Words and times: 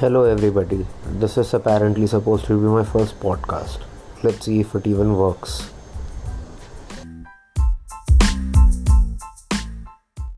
Hello, 0.00 0.24
everybody. 0.24 0.86
This 1.04 1.36
is 1.36 1.52
apparently 1.52 2.06
supposed 2.06 2.46
to 2.46 2.58
be 2.58 2.66
my 2.66 2.84
first 2.84 3.20
podcast. 3.20 3.80
Let's 4.22 4.46
see 4.46 4.60
if 4.60 4.74
it 4.74 4.86
even 4.86 5.14
works. 5.14 5.70